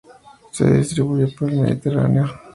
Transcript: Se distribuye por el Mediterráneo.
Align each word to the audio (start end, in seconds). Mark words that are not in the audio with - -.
Se 0.51 0.65
distribuye 0.73 1.27
por 1.27 1.47
el 1.51 1.57
Mediterráneo. 1.59 2.25